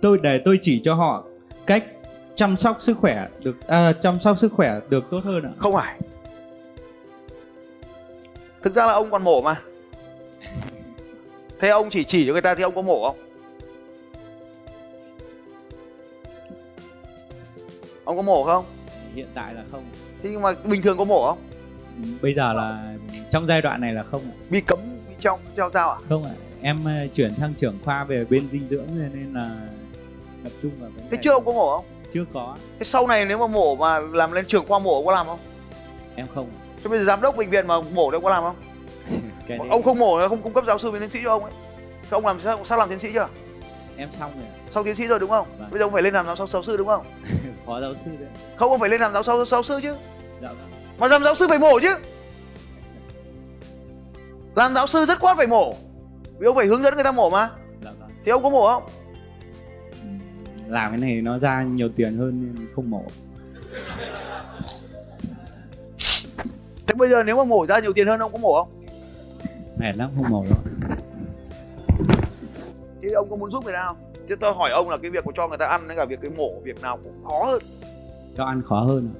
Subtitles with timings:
[0.00, 1.24] tôi để tôi chỉ cho họ
[1.66, 1.84] cách
[2.34, 5.74] chăm sóc sức khỏe được à, chăm sóc sức khỏe được tốt hơn ạ Không
[5.74, 6.00] phải
[8.62, 9.60] Thực ra là ông còn mổ mà
[11.60, 13.18] Thế ông chỉ chỉ cho người ta thì ông có mổ không?
[18.04, 18.64] Ông có mổ không?
[19.14, 19.84] hiện tại là không
[20.22, 21.38] Thế nhưng mà bình thường có mổ không?
[22.22, 22.94] bây giờ là
[23.30, 25.96] trong giai đoạn này là không ạ Bị cấm, bị trong, treo sao ạ?
[26.08, 26.30] không ạ
[26.62, 29.56] em ờ, chuyển sang trưởng khoa về bên dinh dưỡng nên là
[30.44, 31.84] tập trung vào vấn Thế trước ông có mổ không?
[32.14, 35.06] chưa có Thế sau này nếu mà mổ mà làm lên trưởng khoa mổ ông
[35.06, 35.38] có làm không?
[36.16, 36.50] em không
[36.84, 38.56] Thế bây giờ giám đốc bệnh viện mà mổ ông có làm không?
[39.48, 41.42] cái đấy Ông không mổ không cung cấp giáo sư với tiến sĩ cho ông
[41.44, 41.52] ấy
[42.02, 43.28] Thế ông làm sao, sắp làm tiến sĩ chưa?
[43.96, 44.48] em xong rồi.
[44.70, 45.46] Xong tiến sĩ rồi đúng không?
[45.58, 45.70] Vâng.
[45.70, 47.04] Bây giờ ông phải lên làm giáo sư, giáo sư đúng không?
[47.66, 49.94] phó giáo sư đấy Không, ông phải lên làm giáo sư, giáo sư chứ
[50.42, 51.94] dạ vâng Mà làm giáo sư phải mổ chứ
[54.54, 55.74] Làm giáo sư rất khoát phải mổ
[56.38, 57.50] Vì ông phải hướng dẫn người ta mổ mà
[57.84, 58.82] dạ vâng Thì ông có mổ không?
[60.68, 63.02] Làm cái này nó ra nhiều tiền hơn nên không mổ.
[66.86, 68.68] Thế bây giờ nếu mà mổ ra nhiều tiền hơn ông có mổ không?
[69.78, 70.58] mệt lắm không mổ đâu
[73.02, 73.96] Thì ông có muốn giúp người không?
[74.28, 76.18] Thế tôi hỏi ông là cái việc của cho người ta ăn với cả việc
[76.22, 77.62] cái mổ Việc nào cũng khó hơn.
[78.36, 79.10] Cho ăn khó hơn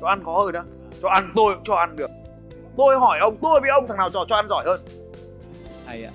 [0.00, 0.64] Cho ăn khó hơn đó
[1.02, 2.10] Cho ăn tôi cũng cho ăn được.
[2.76, 4.80] Tôi hỏi ông, tôi với ông thằng nào cho, cho ăn giỏi hơn?
[5.86, 6.10] Thầy ạ.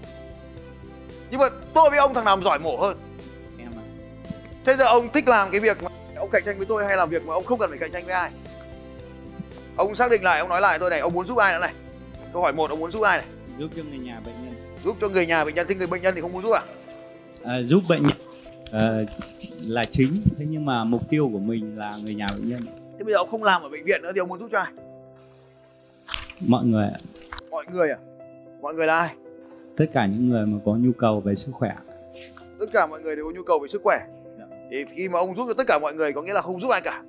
[1.31, 2.97] Nhưng mà tôi với ông thằng nào giỏi mổ hơn
[4.67, 7.05] Thế giờ ông thích làm cái việc mà ông cạnh tranh với tôi hay là
[7.05, 8.31] việc mà ông không cần phải cạnh tranh với ai?
[9.77, 11.73] Ông xác định lại, ông nói lại tôi này, ông muốn giúp ai nữa này?
[12.33, 13.27] Câu hỏi một, ông muốn giúp ai này?
[13.59, 16.01] giúp cho người nhà bệnh nhân Giúp cho người nhà bệnh nhân, thì người bệnh
[16.01, 16.63] nhân thì không muốn giúp à?
[17.43, 18.17] à, giúp bệnh nhân
[18.71, 19.05] ờ,
[19.61, 22.61] là chính thế nhưng mà mục tiêu của mình là người nhà bệnh nhân
[22.97, 24.59] Thế bây giờ ông không làm ở bệnh viện nữa thì ông muốn giúp cho
[24.59, 24.71] ai?
[26.47, 26.99] mọi người ạ.
[27.49, 27.97] Mọi người à?
[28.61, 29.09] Mọi người là ai?
[29.77, 31.75] tất cả những người mà có nhu cầu về sức khỏe
[32.59, 33.99] Tất cả mọi người đều có nhu cầu về sức khỏe.
[34.71, 36.69] Thì khi mà ông giúp cho tất cả mọi người có nghĩa là không giúp
[36.69, 37.03] ai cả.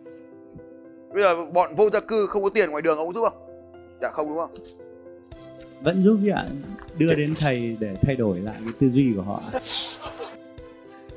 [1.13, 3.49] Bây giờ bọn vô gia cư không có tiền ngoài đường ông giúp không?
[4.01, 4.51] Dạ không đúng không?
[5.81, 6.47] vẫn giúp ạ
[6.99, 9.43] đưa đến thầy để thay đổi lại cái tư duy của họ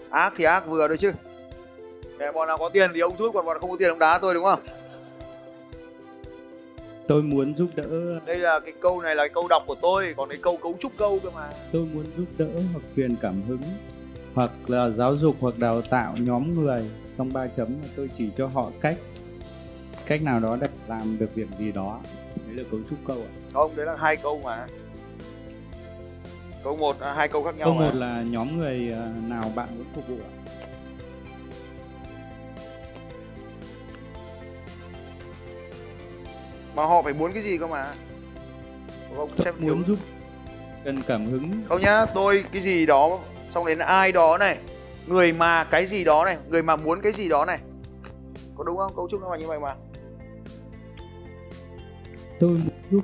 [0.10, 1.12] Ác thì ác vừa thôi chứ.
[2.18, 4.20] Để bọn nào có tiền thì ông giúp, còn bọn không có tiền ông đá
[4.20, 4.60] tôi đúng không?
[7.08, 10.14] tôi muốn giúp đỡ Đây là cái câu này là cái câu đọc của tôi,
[10.18, 11.50] còn cái câu cấu trúc câu cơ mà.
[11.72, 13.62] tôi muốn giúp đỡ hoặc truyền cảm hứng
[14.34, 18.48] hoặc là giáo dục hoặc đào tạo nhóm người trong ba chấm tôi chỉ cho
[18.48, 18.98] họ cách
[20.06, 22.00] cách nào đó để làm được việc gì đó
[22.48, 24.66] đấy là cấu trúc câu ạ Không, đấy là hai câu mà.
[26.64, 27.86] Câu một là hai câu khác nhau câu mà.
[27.86, 30.32] một là nhóm người ờ, nào bạn muốn phục vụ ạ
[36.76, 37.86] Mà họ phải muốn cái gì cơ mà.
[39.16, 39.76] Không xem thiếu.
[39.76, 39.98] muốn giúp
[40.86, 43.20] cần cảm hứng Không nhá, tôi cái gì đó
[43.54, 44.58] xong đến ai đó này,
[45.08, 47.60] người mà cái gì đó này, người mà muốn cái gì đó này.
[48.56, 48.96] Có đúng không?
[48.96, 49.76] Cấu trúc nó là như vậy mà.
[52.42, 52.62] tôi
[52.92, 53.04] giúp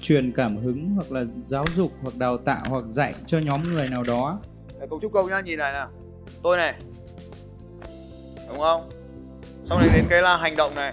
[0.00, 3.88] truyền cảm hứng hoặc là giáo dục hoặc đào tạo hoặc dạy cho nhóm người
[3.88, 4.38] nào đó
[4.78, 5.88] Đây, cấu trúc câu nhá, nhìn này nào.
[6.42, 6.74] Tôi này.
[8.48, 8.90] Đúng không?
[9.68, 10.92] Xong rồi đến cái là hành động này.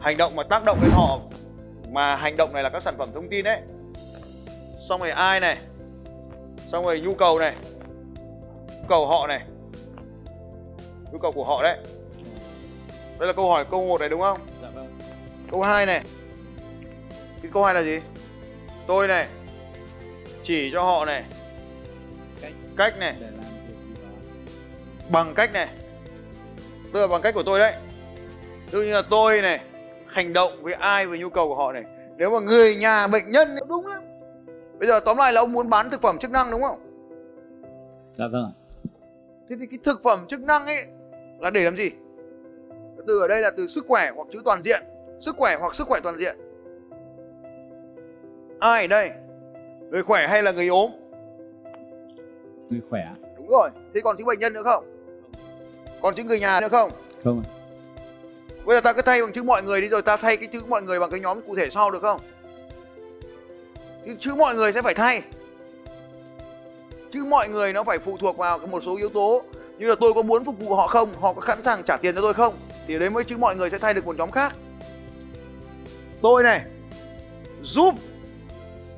[0.00, 1.20] Hành động mà tác động đến họ
[1.90, 3.60] mà hành động này là các sản phẩm thông tin đấy.
[4.88, 5.58] Xong rồi ai này?
[6.72, 7.54] Xong rồi nhu cầu này.
[8.80, 9.40] Nhu cầu họ này.
[11.12, 11.78] Nhu cầu của họ đấy.
[13.18, 14.38] Đây là câu hỏi câu 1 này đúng không?
[14.62, 14.98] dạ vâng
[15.50, 16.02] Câu 2 này.
[17.42, 18.00] Cái câu 2 là gì?
[18.86, 19.26] Tôi này
[20.44, 21.24] chỉ cho họ này
[22.42, 22.52] Cách.
[22.76, 23.14] cách này
[25.08, 25.68] bằng cách này.
[26.92, 27.74] Tức là bằng cách của tôi đấy.
[28.70, 29.60] Ví như là tôi này
[30.06, 31.82] hành động với ai với nhu cầu của họ này.
[32.16, 34.11] Nếu mà người nhà bệnh nhân đúng lắm.
[34.82, 36.78] Bây giờ tóm lại là ông muốn bán thực phẩm chức năng đúng không?
[38.14, 38.52] dạ vâng ạ.
[39.48, 40.84] Thế thì cái thực phẩm chức năng ấy
[41.40, 41.90] là để làm gì?
[43.06, 44.82] Từ ở đây là từ sức khỏe hoặc chữ toàn diện.
[45.20, 46.36] Sức khỏe hoặc sức khỏe toàn diện.
[48.58, 49.10] Ai đây?
[49.90, 50.90] Người khỏe hay là người ốm?
[52.70, 53.04] Người khỏe
[53.36, 53.70] đúng rồi.
[53.94, 54.84] Thế còn chữ bệnh nhân nữa không?
[56.02, 56.90] Còn chữ người nhà nữa không?
[57.24, 57.42] Không
[58.64, 60.60] bây giờ ta cứ thay bằng chữ mọi người đi rồi ta thay cái chữ
[60.68, 62.20] mọi người bằng cái nhóm cụ thể sau được không
[64.06, 65.22] cái chữ mọi người sẽ phải thay.
[67.12, 69.42] Chữ mọi người nó phải phụ thuộc vào một số yếu tố.
[69.78, 71.12] Như là tôi có muốn phục vụ họ không?
[71.20, 72.54] Họ có sẵn sàng trả tiền cho tôi không?
[72.86, 74.54] Thì đấy mới chữ mọi người sẽ thay được một nhóm khác.
[76.22, 76.60] Tôi này,
[77.62, 77.94] giúp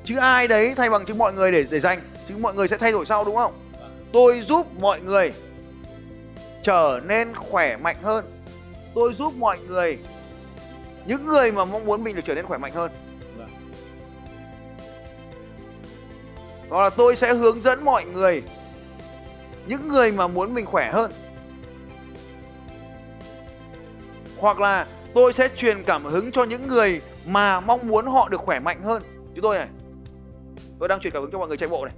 [0.03, 2.77] chữ ai đấy thay bằng chữ mọi người để để dành chữ mọi người sẽ
[2.77, 3.53] thay đổi sau, đúng không?
[4.13, 5.33] Tôi giúp mọi người
[6.63, 8.25] trở nên khỏe mạnh hơn.
[8.95, 9.97] Tôi giúp mọi người,
[11.05, 12.91] những người mà mong muốn mình được trở nên khỏe mạnh hơn.
[16.69, 18.43] Hoặc là tôi sẽ hướng dẫn mọi người
[19.67, 21.11] những người mà muốn mình khỏe hơn.
[24.37, 28.41] Hoặc là tôi sẽ truyền cảm hứng cho những người mà mong muốn họ được
[28.41, 29.03] khỏe mạnh hơn.
[29.33, 29.67] Như tôi này.
[30.79, 31.95] Tôi đang truyền cảm hứng cho mọi người chạy bộ này.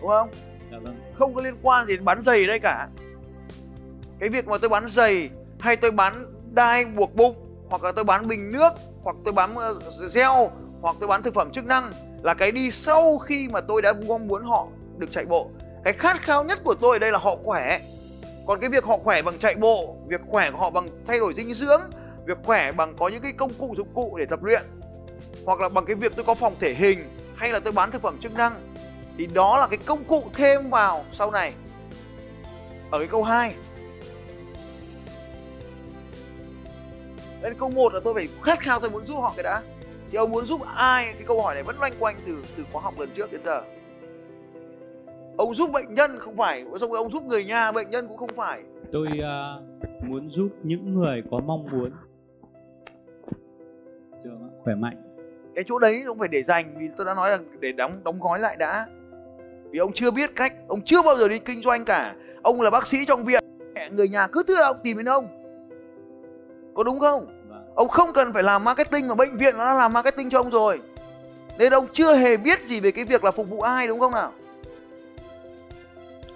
[0.00, 0.30] Đúng không?
[0.72, 1.00] Dạ vâng.
[1.18, 2.88] Không có liên quan gì đến bán giày đây cả.
[4.18, 5.30] Cái việc mà tôi bán giày
[5.60, 7.36] hay tôi bán đai buộc bụng
[7.68, 9.80] hoặc là tôi bán bình nước hoặc tôi bán ờ,
[10.14, 10.30] gel
[10.80, 11.92] hoặc tôi bán thực phẩm chức năng
[12.22, 14.66] là cái đi sau khi mà tôi đã mong muốn họ
[14.98, 15.50] được chạy bộ.
[15.84, 17.80] Cái khát khao nhất của tôi ở đây là họ khỏe.
[18.46, 21.34] Còn cái việc họ khỏe bằng chạy bộ, việc khỏe của họ bằng thay đổi
[21.34, 21.80] dinh dưỡng,
[22.26, 24.62] việc khỏe bằng có những cái công cụ dụng cụ để tập luyện,
[25.44, 26.98] hoặc là bằng cái việc tôi có phòng thể hình
[27.36, 28.52] hay là tôi bán thực phẩm chức năng,
[29.18, 31.52] thì đó là cái công cụ thêm vào sau này.
[32.90, 33.54] Ở cái câu 2
[37.40, 39.62] Đây câu 1 là tôi phải khát khao tôi muốn giúp họ cái đã.
[40.10, 41.04] Thì ông muốn giúp ai?
[41.12, 43.62] Cái câu hỏi này vẫn loanh quanh từ từ khóa học lần trước đến giờ.
[45.36, 48.16] Ông giúp bệnh nhân không phải Xong rồi ông giúp người nhà bệnh nhân cũng
[48.16, 48.62] không phải.
[48.92, 51.90] Tôi uh, muốn giúp những người có mong muốn.
[54.24, 54.96] Trường khỏe mạnh.
[55.54, 58.20] Cái chỗ đấy ông phải để dành Vì tôi đã nói là để đóng đóng
[58.20, 58.86] gói lại đã.
[59.70, 62.14] Vì ông chưa biết cách Ông chưa bao giờ đi kinh doanh cả.
[62.42, 63.44] Ông là bác sĩ trong viện.
[63.90, 65.26] Người nhà cứ thưa ông tìm đến ông.
[66.74, 67.39] Có đúng không?
[67.74, 70.50] Ông không cần phải làm marketing mà bệnh viện nó đã làm marketing cho ông
[70.50, 70.80] rồi.
[71.58, 74.12] Nên ông chưa hề biết gì về cái việc là phục vụ ai đúng không
[74.12, 74.32] nào?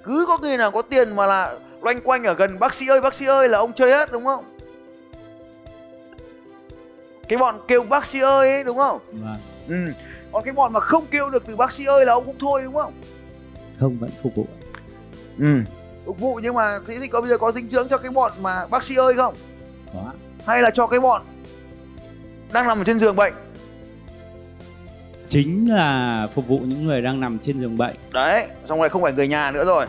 [0.04, 3.00] Cứ có người nào có tiền mà là loanh quanh ở gần bác sĩ ơi
[3.00, 4.44] bác sĩ ơi là ông chơi hết đúng không?
[7.28, 8.98] Cái bọn kêu bác sĩ ơi ấy đúng không?
[9.12, 9.36] Vâng.
[9.68, 9.92] Ừ.
[10.32, 12.62] Còn cái bọn mà không kêu được từ bác sĩ ơi là ông cũng thôi
[12.62, 12.92] đúng không?
[13.80, 14.46] Không vẫn phục vụ.
[15.38, 15.58] Ừ.
[16.06, 18.32] Phục vụ nhưng mà thế thì có bây giờ có dinh dưỡng cho cái bọn
[18.40, 19.34] mà bác sĩ ơi không?
[19.94, 20.12] Có
[20.46, 21.22] Hay là cho cái bọn
[22.52, 23.32] đang nằm ở trên giường bệnh?
[25.28, 27.96] Chính là phục vụ những người đang nằm trên giường bệnh.
[28.12, 29.86] Đấy, xong rồi không phải người nhà nữa rồi.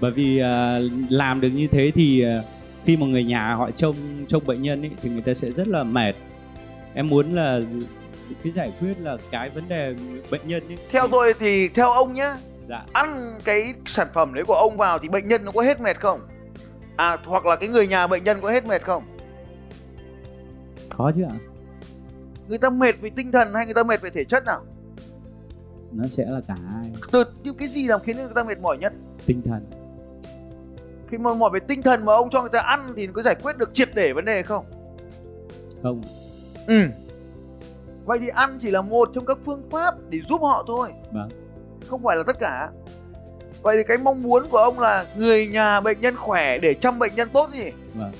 [0.00, 0.78] Bởi vì à,
[1.08, 2.42] làm được như thế thì à,
[2.84, 3.96] khi mà người nhà họ trông
[4.28, 6.12] trông bệnh nhân ấy, thì người ta sẽ rất là mệt.
[6.94, 7.60] Em muốn là
[8.44, 9.94] cái giải quyết là cái vấn đề
[10.30, 10.78] bệnh nhân ấy.
[10.90, 12.36] Theo tôi thì theo ông nhá
[12.68, 12.84] dạ.
[12.92, 16.00] Ăn cái sản phẩm đấy của ông vào thì bệnh nhân nó có hết mệt
[16.00, 16.20] không?
[16.98, 19.02] À hoặc là cái người nhà bệnh nhân có hết mệt không?
[20.90, 21.34] khó chứ ạ
[22.48, 24.64] Người ta mệt về tinh thần hay người ta mệt về thể chất nào?
[25.92, 28.78] nó sẽ là cả hai Từ nhưng cái gì làm khiến người ta mệt mỏi
[28.78, 28.92] nhất?
[29.26, 29.64] tinh thần
[31.10, 33.34] Khi mà mỏi về tinh thần mà ông cho người ta ăn thì có giải
[33.42, 34.64] quyết được triệt để vấn đề không?
[35.82, 36.00] không
[36.66, 36.84] Ừ
[38.04, 41.28] Vậy thì ăn chỉ là một trong các phương pháp để giúp họ thôi vâng
[41.88, 42.70] Không phải là tất cả
[43.62, 46.98] Vậy thì cái mong muốn của ông là người nhà bệnh nhân khỏe để chăm
[46.98, 47.72] bệnh nhân tốt gì?
[47.94, 48.12] vâng.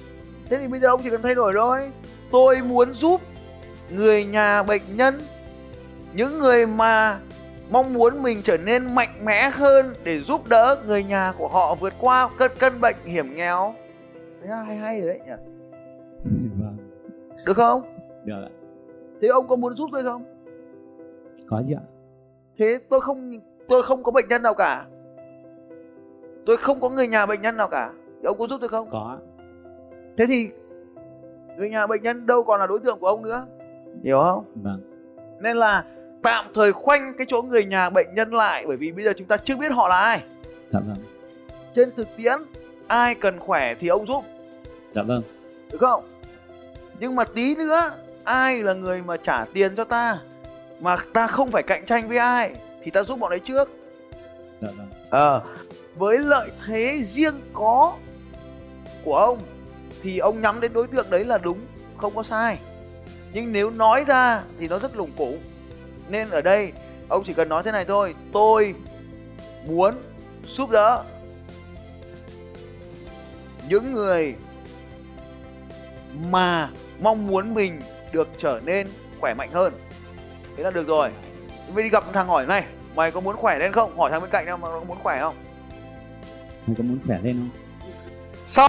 [0.51, 1.91] Thế thì bây giờ ông chỉ cần thay đổi thôi.
[2.31, 3.21] Tôi muốn giúp
[3.91, 5.15] người nhà bệnh nhân
[6.15, 7.19] Những người mà
[7.71, 11.75] mong muốn mình trở nên mạnh mẽ hơn Để giúp đỡ người nhà của họ
[11.75, 13.75] vượt qua cơn, cơn bệnh hiểm nghèo.
[14.43, 15.33] Thế là hay hay rồi đấy nhỉ?
[16.61, 16.77] Vâng.
[17.47, 17.83] Được không?
[18.25, 18.51] được ạ.
[19.23, 20.25] Thế ông có muốn giúp tôi không?
[21.49, 21.85] có chứ ạ.
[22.59, 24.87] Thế tôi không tôi không có bệnh nhân nào cả
[26.49, 27.91] Tôi không có người nhà bệnh nhân nào cả.
[28.21, 28.89] Thì ông có giúp tôi không?
[28.91, 29.19] có.
[30.17, 30.51] Thế thì
[31.57, 33.47] người nhà bệnh nhân đâu còn là đối tượng của ông nữa?
[34.05, 34.45] Hiểu không?
[34.55, 34.81] vâng.
[35.41, 35.85] Nên là
[36.23, 39.27] tạm thời khoanh cái chỗ người nhà bệnh nhân lại Bởi vì bây giờ chúng
[39.27, 40.23] ta chưa biết họ là ai.
[40.71, 40.97] Dạ vâng.
[41.75, 42.39] Trên thực tiễn
[42.87, 44.25] ai cần khỏe thì ông giúp.
[44.95, 45.23] Dạ vâng.
[45.73, 46.05] Được không?
[47.01, 47.91] Nhưng mà tí nữa
[48.25, 50.19] ai là người mà trả tiền cho ta
[50.81, 53.71] Mà ta không phải cạnh tranh với ai Thì ta giúp bọn ấy trước.
[54.61, 54.89] Dạ vâng.
[55.11, 55.43] Ờ,
[55.99, 57.97] với lợi thế riêng có
[59.05, 59.39] của ông
[60.03, 61.59] thì ông nhắm đến đối tượng đấy là đúng,
[61.97, 62.59] không có sai.
[63.33, 65.39] Nhưng nếu nói ra thì nó rất lủng củng.
[66.09, 66.73] Nên ở đây
[67.09, 68.75] ông chỉ cần nói thế này thôi, tôi
[69.67, 69.95] muốn
[70.47, 71.05] giúp đỡ
[73.69, 74.35] những người
[76.31, 77.81] mà mong muốn mình
[78.13, 78.87] được trở nên
[79.21, 79.73] khỏe mạnh hơn
[80.57, 81.11] thế là được rồi
[81.75, 82.65] mình đi gặp thằng hỏi này
[82.95, 85.21] mày có muốn khỏe lên không hỏi thằng bên cạnh nào mà có muốn khỏe
[85.21, 85.35] không
[86.69, 87.49] mày có muốn khỏe lên không?
[88.47, 88.69] Sau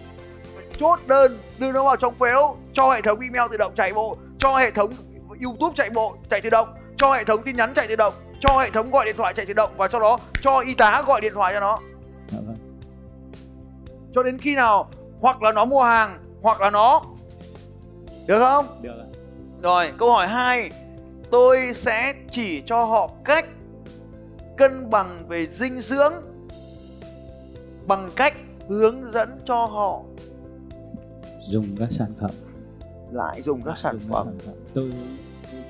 [0.78, 4.16] chốt đơn đưa nó vào trong phếu cho hệ thống email tự động chạy bộ
[4.38, 4.90] cho hệ thống
[5.44, 8.58] youtube chạy bộ chạy tự động cho hệ thống tin nhắn chạy tự động cho
[8.58, 11.20] hệ thống gọi điện thoại chạy tự động và sau đó cho y tá gọi
[11.20, 11.78] điện thoại cho nó.
[12.28, 12.56] Dạ vâng.
[14.14, 14.90] Cho đến khi nào
[15.20, 17.02] hoặc là nó mua hàng hoặc là nó
[18.26, 18.66] được không?
[18.82, 19.06] Được ạ.
[19.62, 20.70] Rồi câu hỏi 2
[21.30, 23.46] tôi sẽ chỉ cho họ cách
[24.56, 26.12] cân bằng về dinh dưỡng
[27.90, 28.34] bằng cách
[28.68, 30.00] hướng dẫn cho họ.
[31.46, 32.30] Dùng các sản phẩm.
[33.12, 34.26] Lại dùng các sản Dùng phẩm.
[34.26, 34.54] sản phẩm.
[34.74, 34.92] Tôi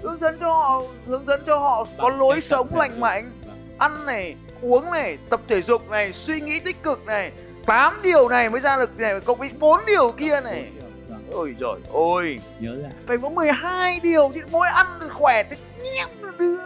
[0.03, 3.31] hướng dẫn cho họ hướng dẫn cho họ có Bằng lối cách sống lành mạnh
[3.79, 7.33] ăn này uống này tập thể dục này suy nghĩ tích cực này.
[7.67, 10.69] 8 điều này mới ra được này cộng với 4 điều kia này.
[11.09, 12.37] Vâng, ôi rồi ôi.
[12.61, 16.39] Nhớ ra phải có 12 điều chứ mỗi ăn được khỏe thì nhém được.
[16.39, 16.59] Đưa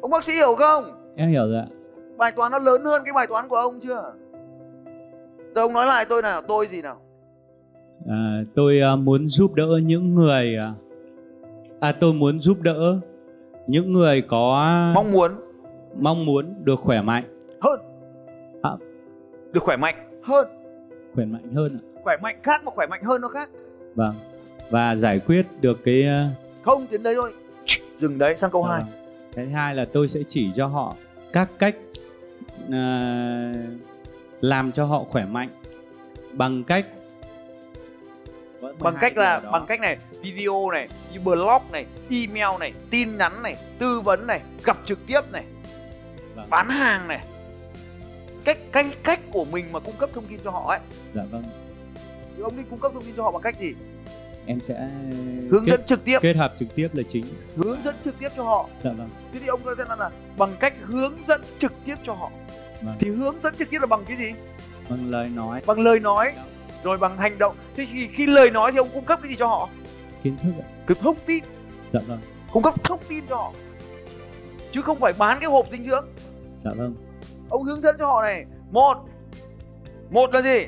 [0.00, 1.12] ông bác sĩ hiểu không?
[1.16, 1.75] Em hiểu rồi ạ
[2.16, 4.12] bài toán nó lớn hơn cái bài toán của ông chưa?
[5.54, 7.00] Giờ ông nói lại tôi nào tôi gì nào?
[8.08, 10.74] À, tôi à, muốn giúp đỡ những người à,
[11.80, 13.00] à tôi muốn giúp đỡ
[13.66, 15.30] những người có mong muốn.
[15.98, 17.24] mong muốn được khỏe mạnh.
[17.60, 17.80] Hơn.
[18.62, 18.70] À.
[19.52, 19.94] được khỏe mạnh.
[20.22, 20.46] Hơn.
[21.14, 23.50] Khỏe mạnh hơn khỏe mạnh khác mà khỏe mạnh hơn nó khác.
[23.94, 24.14] Vâng.
[24.70, 26.30] Và giải quyết được cái à,
[26.62, 27.32] không đến đấy thôi.
[28.00, 28.90] Dừng đấy sang câu 2 vâng.
[29.36, 30.94] cái thứ hai là tôi sẽ chỉ cho họ
[31.32, 31.76] các cách
[32.72, 33.52] à,
[34.40, 35.48] làm cho họ khỏe mạnh
[36.32, 36.86] bằng cách
[38.60, 42.72] Có bằng 12 cách là bằng cách này video này như blog này email này
[42.90, 45.44] tin nhắn này tư vấn này gặp trực tiếp này
[46.36, 46.46] Vâng.
[46.50, 47.20] bán hàng này.
[48.44, 50.78] Cách cách cách của mình mà cung cấp thông tin cho họ ấy.
[51.14, 51.44] Dạ vâng.
[52.36, 53.74] Thì ông đi cung cấp thông tin cho họ bằng cách gì
[54.46, 54.88] em sẽ
[55.50, 56.18] hướng kết, dẫn trực tiếp.
[56.22, 57.24] kết hợp trực tiếp là chính.
[57.56, 58.68] Hướng dẫn trực tiếp cho họ.
[58.84, 59.08] Dạ vâng.
[59.32, 62.30] Thế thì ông nói xem là bằng cách hướng dẫn trực tiếp cho họ.
[62.82, 62.96] Vâng.
[63.00, 64.32] thì hướng dẫn trực tiếp là bằng cái gì?
[64.88, 65.62] Bằng lời nói.
[65.66, 66.32] Bằng lời nói.
[66.82, 67.54] Rồi bằng hành động.
[67.76, 69.68] Thế thì khi lời nói thì ông cung cấp cái gì cho họ?
[70.22, 70.66] Kiến thức ạ.
[70.86, 71.44] cái thông tin.
[71.92, 72.18] Dạ vâng.
[72.52, 73.52] Cung cấp thông tin cho họ.
[74.72, 76.06] Chứ không phải bán cái hộp dinh dưỡng.
[76.64, 76.94] Dạ vâng.
[77.48, 78.44] Ông hướng dẫn cho họ này.
[78.70, 78.96] Một.
[80.10, 80.66] Một là gì?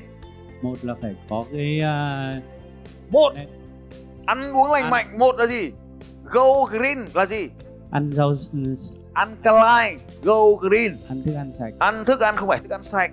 [0.62, 2.32] Một là phải có cái à,
[3.10, 3.32] một.
[3.34, 3.46] Đấy.
[4.28, 4.90] Ăn uống lành Ăn.
[4.90, 5.70] mạnh một là gì
[6.24, 7.48] go green là gì
[7.90, 12.58] ăn rau s- alkaline go green ăn thức ăn sạch ăn thức ăn không phải
[12.58, 13.10] thức ăn sạch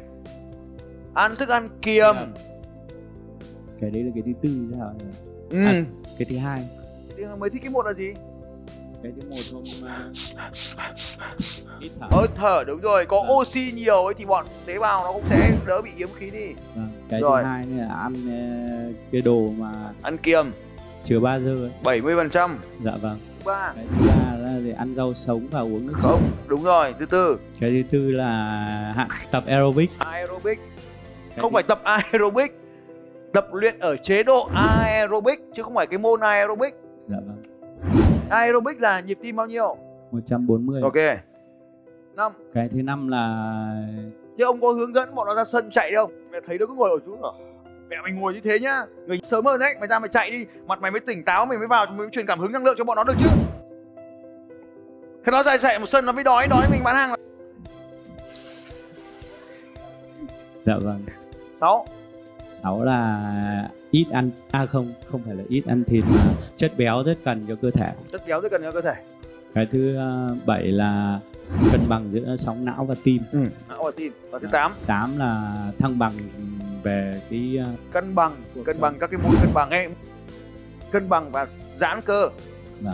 [1.14, 2.16] ăn thức ăn kiềm
[3.82, 4.90] cái đấy là cái thứ tư chứ hả
[5.50, 5.66] ừ.
[5.66, 5.84] À.
[6.18, 6.64] cái thứ hai
[7.18, 8.14] thì mới thích cái một là gì
[9.04, 10.10] cái thứ một hôm à,
[11.82, 13.38] hít thở hơi thở đúng rồi có Vâng.
[13.38, 16.54] oxy nhiều ấy thì bọn tế bào nó cũng sẽ đỡ bị yếm khí đi
[16.76, 16.90] vâng.
[17.10, 17.42] cái Rồi.
[17.44, 20.46] thứ hai là ăn ờ, cái đồ mà ăn kiềm
[21.06, 21.72] chứa ba dơ ấy.
[21.84, 22.50] 70 phần trăm.
[22.84, 23.18] Dạ vâng.
[23.46, 23.74] Ba.
[23.76, 26.94] Cái thứ ba là để ăn rau sống và uống nước không sống đúng rồi
[27.00, 27.38] thứ tư.
[27.60, 28.28] Cái thứ tư là
[28.96, 29.90] hạn tập aerobic.
[30.00, 30.60] Aerobic.
[31.30, 32.52] Cái không thứ- phải tập aerobic
[33.34, 36.74] tập luyện ở chế độ aerobic chứ không phải cái môn aerobic.
[37.10, 37.44] Dạ vâng.
[38.30, 39.78] Aerobic là nhịp tim bao nhiêu?
[40.12, 41.20] 140 ok.
[42.16, 42.32] Năm.
[42.54, 43.44] Cái thứ năm là
[44.38, 46.10] chứ ông có hướng dẫn bọn nó ra sân chạy đâu?
[46.32, 47.32] Mẹ thấy nó cứ ngồi ở chú ở
[47.89, 48.84] mẹ mày ngồi như thế nhá.
[49.08, 50.46] Người sớm hơn đấy mày ra mày chạy đi.
[50.68, 52.84] Mặt mày mới tỉnh táo mày mới vào mới truyền cảm hứng năng lượng cho
[52.84, 53.27] bọn nó được chứ.
[55.25, 57.18] Thế nó dạy dạy một sân nó mới đói đói mình bán hàng là
[60.65, 61.06] dạ vâng.
[61.62, 61.86] Sáu.
[62.63, 67.04] Sáu là ít ăn à không không phải là ít ăn thịt mà chất béo
[67.04, 67.92] rất cần cho cơ thể.
[68.12, 68.94] Chất béo rất cần cho cơ thể.
[69.54, 71.20] Cái thứ ờ, bảy là
[71.72, 73.22] cân bằng giữa sóng não và tim.
[73.32, 73.39] Ừ.
[73.70, 74.12] não và tim.
[74.32, 74.72] Và thứ tám?
[74.86, 76.12] Tám là thăng bằng
[76.86, 79.88] về cái ờ, cân bằng cân bằng các cái môn cân bằng ấy
[80.92, 82.30] cân bằng và giãn cơ
[82.82, 82.94] vâng.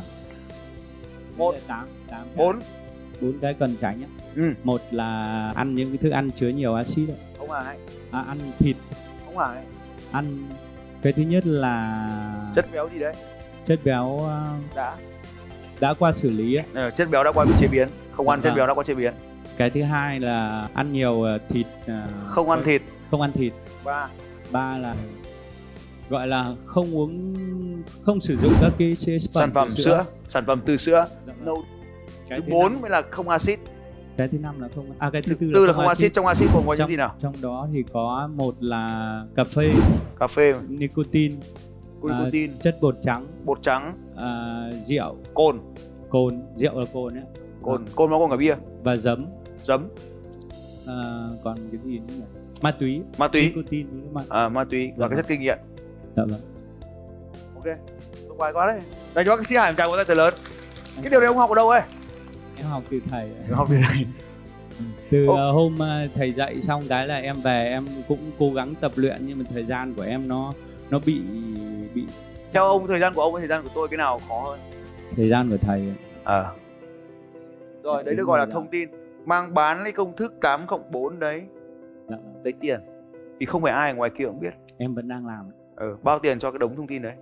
[1.37, 1.55] Một.
[1.67, 2.59] tám tám bốn
[3.21, 4.05] bốn cái cần tránh nhé
[4.35, 4.53] Ừ.
[4.63, 7.17] một là ăn những cái thức ăn chứa nhiều axit ấy.
[7.39, 7.77] ông Hải
[8.11, 8.75] à, ăn thịt
[9.25, 9.63] ông Hải
[10.11, 10.25] ăn
[11.01, 12.07] cái thứ nhất là
[12.55, 13.13] chất béo gì đấy
[13.67, 14.97] chất béo ờ, đã
[15.79, 16.65] đã qua xử lý ấy.
[16.73, 18.57] Ờ, chất béo đã qua chế biến không ăn chất Vâng.
[18.57, 19.13] béo đã qua chế biến
[19.61, 22.81] cái thứ hai là ăn nhiều ờ, thịt ờ, không ăn thịt.
[23.11, 23.53] không ăn thịt.
[23.83, 24.09] Ba.
[24.51, 24.95] Ba là
[26.09, 27.35] gọi là không uống
[28.01, 31.07] không sử dụng các cái chế sản phẩm từ sữa sản phẩm từ sữa.
[31.27, 31.45] Dạ vâng.
[31.45, 31.63] nâu
[32.29, 33.59] cái thứ bốn mới là không axit.
[34.17, 36.13] Cái thứ năm là không à cái thứ tư, tư là không axit.
[36.13, 37.15] trong axit gồm có những gì nào?
[37.21, 39.71] trong đó thì có một là cà phê.
[40.19, 40.53] Cà phê.
[40.67, 41.35] Nicotine.
[42.01, 43.27] Glucotine chất bột trắng.
[43.45, 43.93] Bột trắng.
[44.15, 45.15] À, rượu.
[45.33, 45.59] Cồn.
[46.09, 46.41] Cồn.
[46.55, 47.23] Rượu là cồn ấy.
[47.61, 47.85] Cồn.
[47.95, 48.55] Cồn nó còn cả bia.
[48.83, 49.25] Và giấm
[49.67, 49.87] giấm.
[50.87, 50.95] À,
[51.43, 52.23] còn cái gì nữa nhỉ?
[52.61, 53.01] Ma túy.
[53.17, 53.41] Ma túy.
[53.41, 54.91] Nicotine với ma à, ma túy.
[54.97, 55.59] Và Dạ cái chất kinh nghiện
[56.15, 56.41] dạ vâng.
[57.55, 57.77] Ok.
[58.27, 58.81] Tôi quay quá đấy.
[59.15, 60.33] Đây cho bác sĩ hải một tràng một tay thật lớn.
[61.01, 61.81] Cái điều này ông học ở đâu ấy?
[62.57, 63.23] Em học từ thầy.
[63.23, 63.55] Ạ.
[63.55, 64.05] học từ đây
[65.09, 65.35] từ Ô.
[65.35, 68.91] ờ, hôm ờ, thầy dạy xong cái là em về em cũng cố gắng tập
[68.95, 70.53] luyện nhưng mà thời gian của em nó
[70.89, 71.21] nó bị
[71.93, 72.05] bị
[72.53, 74.59] theo ông thời gian của ông với thời gian của tôi cái nào khó hơn?
[75.15, 76.45] Thời gian của thầy à.
[77.83, 78.89] Rồi đấy được gọi là thông tin
[79.25, 81.47] mang bán lấy công thức 8 cộng 4 đấy.
[82.09, 82.79] Dạ, lấy tiền.
[83.39, 84.53] Thì không phải ai ngoài kia cũng biết.
[84.77, 85.45] Em vẫn đang làm.
[85.75, 87.13] Ừ, bao tiền cho cái đống thông tin đấy?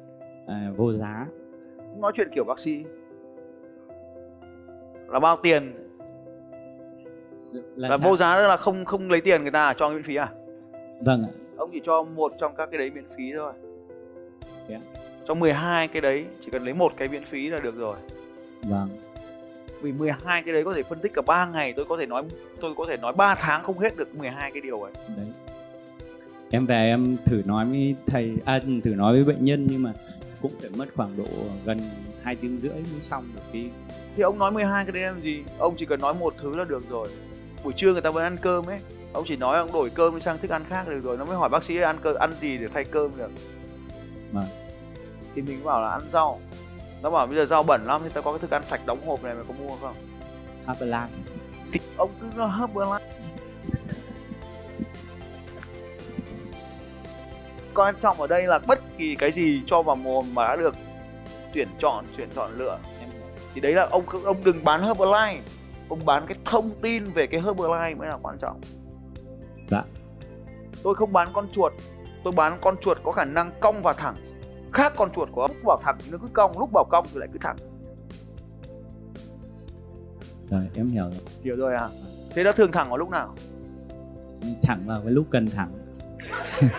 [0.48, 1.27] À, vô giá.
[1.98, 2.84] Nói chuyện kiểu bác sĩ.
[5.08, 5.74] Là bao tiền?
[7.75, 7.98] Là, sao?
[7.98, 10.29] vô giá tức là không không lấy tiền người ta à, cho miễn phí à?
[11.06, 11.32] Vâng ạ.
[11.58, 13.53] Ông chỉ cho một trong các cái đấy miễn phí thôi.
[14.70, 14.79] Ạ?
[15.27, 17.98] trong 12 cái đấy chỉ cần lấy một cái miễn phí là được rồi.
[18.63, 18.89] Vâng
[19.81, 22.24] vì 12 cái đấy có thể phân tích cả 3 ngày tôi có thể nói
[22.62, 24.91] tôi có thể nói 3 tháng không hết được 12 cái điều ấy.
[25.17, 25.27] Đấy.
[26.51, 29.93] Em về em thử nói với thầy à, thử nói với bệnh nhân nhưng mà
[30.41, 31.27] cũng phải mất khoảng độ
[31.65, 31.79] gần
[32.24, 33.69] hai tiếng rưỡi mới xong được cái
[34.15, 35.43] thì ông nói 12 cái đấy làm gì?
[35.57, 37.07] Ông chỉ cần nói một thứ là được rồi.
[37.63, 38.79] Buổi trưa người ta vẫn ăn cơm ấy.
[39.13, 41.17] Ông chỉ nói ông đổi cơm sang thức ăn khác được rồi.
[41.17, 43.31] Nó mới hỏi bác sĩ ăn cơm ăn gì để thay cơm được.
[44.31, 44.45] Vâng.
[45.36, 46.41] thì mình bảo là ăn rau
[47.01, 49.08] nó bảo bây giờ rau bẩn lắm thì ta có cái thức ăn sạch đóng
[49.08, 49.96] hộp này mày có mua không?
[50.65, 51.08] Herbalife
[51.72, 53.01] thì ông cứ nó hấp bữa lắm
[57.79, 60.75] quan trọng ở đây là bất kỳ cái gì cho vào mồm mà đã được
[61.53, 62.79] tuyển chọn tuyển chọn lựa.
[63.53, 65.38] Thì đấy là ông ông đừng bán Herbalife.
[65.89, 68.62] Ông bán cái thông tin về cái Herbalife mới là quan trọng.
[69.68, 69.84] Dạ.
[70.84, 71.74] tôi không bán con chuột.
[72.24, 74.16] Tôi bán con chuột có khả năng cong và thẳng
[74.74, 75.51] khác con chuột của ông.
[75.51, 77.58] Lúc bảo thẳng thì nó cứ cong lúc bảo cong thì lại cứ thẳng.
[80.50, 81.22] Rồi em hiểu rồi.
[81.44, 81.90] Hiểu rồi à?
[82.36, 83.36] Thế nó thường thẳng vào lúc nào?
[84.64, 85.72] Thẳng vào cái lúc cần thẳng.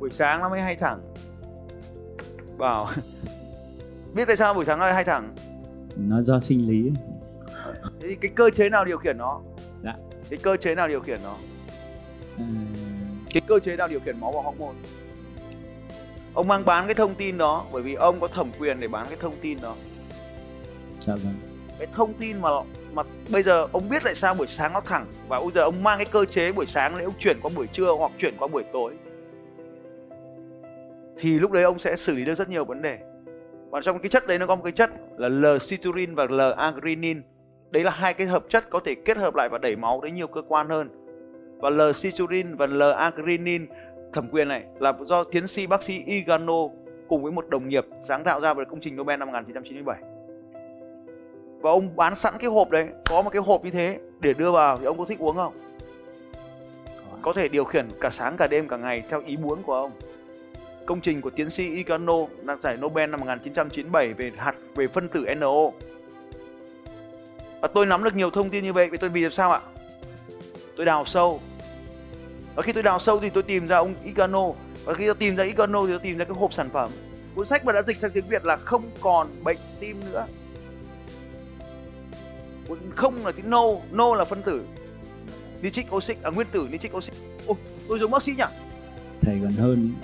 [0.00, 1.00] Buổi sáng nó mới hay thẳng.
[2.58, 2.88] Bảo
[4.14, 5.34] biết tại sao buổi sáng nó hay thẳng?
[5.96, 6.92] Nó do sinh lý.
[8.00, 9.40] Thế thì cái cơ chế nào điều khiển nó?
[9.84, 9.94] Dạ.
[10.30, 11.34] cái cơ chế nào điều khiển nó?
[12.38, 12.44] À,
[13.34, 14.74] cái cơ chế nào điều khiển máu và hormone
[16.34, 19.06] ông mang bán cái thông tin đó bởi vì ông có thẩm quyền để bán
[19.08, 19.74] cái thông tin đó.
[21.06, 21.34] Dạ vâng.
[21.78, 22.48] Cái thông tin mà
[22.92, 25.82] mà bây giờ ông biết tại sao buổi sáng nó thẳng và bây giờ ông
[25.82, 28.48] mang cái cơ chế buổi sáng để ông chuyển qua buổi trưa hoặc chuyển qua
[28.48, 28.94] buổi tối
[31.18, 32.98] thì lúc đấy ông sẽ xử lý được rất nhiều vấn đề.
[33.70, 37.20] Và trong cái chất đấy nó có một cái chất là L-citrulline và L-arginine.
[37.70, 40.14] Đấy là hai cái hợp chất có thể kết hợp lại và đẩy máu đến
[40.14, 40.88] nhiều cơ quan hơn.
[41.58, 43.66] Và L-citrulline và L-arginine
[44.12, 46.68] thẩm quyền này là do tiến sĩ bác sĩ Igano
[47.08, 50.02] cùng với một đồng nghiệp sáng tạo ra về công trình Nobel năm 1997
[51.62, 54.50] và ông bán sẵn cái hộp đấy, có một cái hộp như thế để đưa
[54.50, 55.52] vào, thì ông có thích uống không?
[57.22, 57.32] Có.
[57.32, 59.90] thể điều khiển cả sáng, cả đêm, cả ngày theo ý muốn của ông.
[60.86, 65.08] Công trình của tiến sĩ Igano đạt giải Nobel năm 1997 về hạt, về phân
[65.08, 65.70] tử NO
[67.60, 69.60] và tôi nắm được nhiều thông tin như vậy vì tôi vì sao ạ?
[70.76, 71.40] Tôi đào sâu
[72.54, 74.50] và khi tôi đào sâu thì tôi tìm ra ông Igano
[74.84, 76.90] và khi tôi tìm ra Igano thì tôi tìm ra cái hộp sản phẩm.
[77.34, 80.26] Cuốn sách mà đã dịch sang tiếng Việt là không còn bệnh tim nữa.
[82.96, 84.62] Không là chữ no no là phân tử.
[85.62, 87.56] Nitric oxide à nguyên tử nitric oxide Ồ,
[87.88, 88.44] tôi giống bác sĩ nhỉ?
[89.20, 89.94] Thầy còn hơn.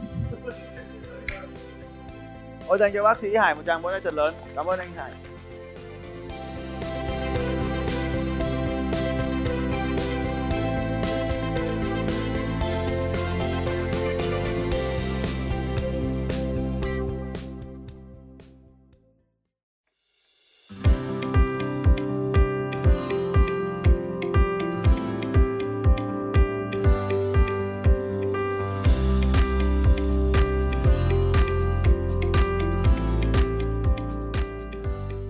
[2.67, 4.35] Ôi dành cho bác sĩ Hải một tràng vỗ tay thật lớn.
[4.55, 5.13] Cảm ơn anh Hải